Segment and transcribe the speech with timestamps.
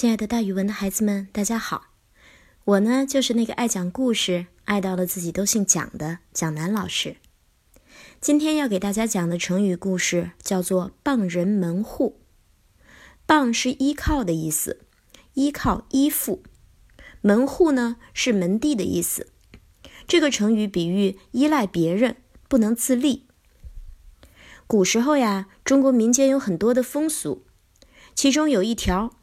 [0.00, 1.88] 亲爱的，大语文的孩子们，大家好！
[2.62, 7.16] 我呢，就是那个爱讲故事、爱到了自己都姓蒋的蒋楠老师。
[8.20, 12.20] 今天要给大家讲的成语故事叫做“傍人门户”。
[13.26, 14.82] 傍是依靠的意思，
[15.34, 16.42] 依靠、依附；
[17.20, 19.32] 门户呢是门第的意思。
[20.06, 23.26] 这个成语比喻依赖别人，不能自立。
[24.68, 27.44] 古时候呀，中国民间有很多的风俗，
[28.14, 29.17] 其中有一条，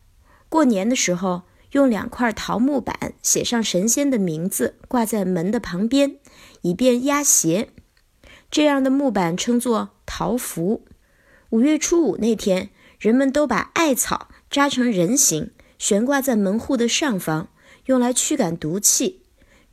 [0.50, 6.18] 过年的时候用两块桃木板写上神仙的名字，挂在门的旁边，
[6.62, 7.70] 以便压邪。
[8.50, 10.86] 这样的木板称作桃符。
[11.50, 12.70] 五月初五那天，
[13.00, 17.50] 人们都把艾草扎成人形，悬挂在门户的上方，
[17.86, 19.24] 用来驱赶毒气，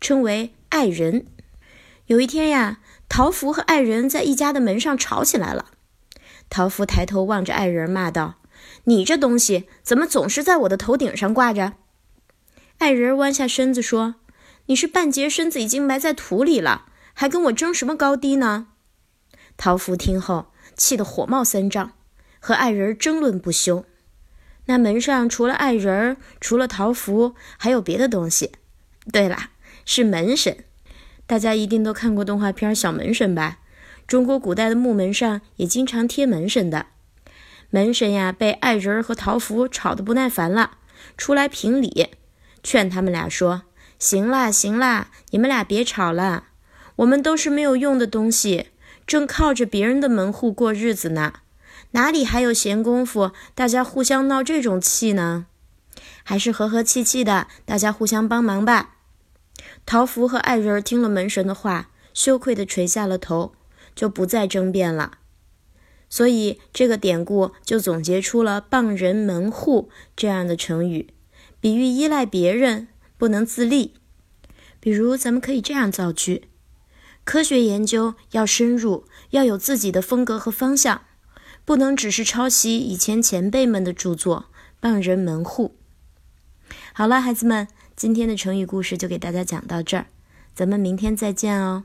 [0.01, 1.27] 称为艾人。
[2.07, 2.79] 有一天呀。
[3.09, 5.67] 桃符和爱人在一家的门上吵起来了。
[6.49, 8.37] 桃符抬头望着爱人，骂道
[8.85, 11.75] ：“你这东西怎么总是在我的头顶上挂着？”
[12.79, 14.17] 爱人弯下身子说
[14.67, 18.69] ：“你是半截身子已经埋在土里了，还跟我争什么高低呢？”
[19.57, 21.93] 桃符听后气得火冒三丈，
[22.41, 23.85] 和爱人争论不休。
[24.67, 28.53] 那门上除了爱人，除了桃符，还有别的东西。
[29.13, 29.51] 对了，
[29.85, 30.65] 是门神。
[31.27, 33.59] 大家一定都看过动画片《小门神》吧？
[34.07, 36.87] 中国古代的木门上也经常贴门神的。
[37.75, 40.73] 门神呀，被爱人和桃符吵得不耐烦了，
[41.17, 42.09] 出来评理，
[42.63, 43.63] 劝他们俩说
[43.99, 46.49] ：“行啦，行啦，你们俩别吵了。
[46.97, 48.67] 我们都是没有用的东西，
[49.07, 51.33] 正靠着别人的门户过日子呢，
[51.93, 55.47] 哪里还有闲工夫大家互相闹这种气呢？
[56.23, 58.97] 还是和和气气的，大家互相帮忙吧。”
[59.87, 63.55] 桃符和爱人听了门神的话，羞愧地垂下了头，
[63.95, 65.13] 就不再争辩了。
[66.13, 71.09] 所以这个典故就总结出了“傍人门户”这样的成语，
[71.59, 73.95] 比喻依赖别人，不能自立。
[74.79, 76.49] 比如，咱们可以这样造句：
[77.25, 81.01] 科学研究要深入，要有自己的风格和方向，
[81.65, 85.77] 不能只是抄袭以前前辈们的著作，傍人门户。
[86.93, 87.69] 好了，孩子们。
[87.97, 90.09] 今天的成语故事就给大家讲到这儿，
[90.55, 91.85] 咱们明天再见哦。